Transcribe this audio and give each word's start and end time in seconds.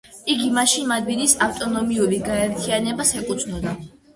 იგი 0.35 0.45
მაშინ 0.53 0.87
მადრიდის 0.91 1.35
ავტონომიური 1.47 2.21
გაერთიანებას 2.31 3.17
ეკუთვნოდა. 3.21 3.79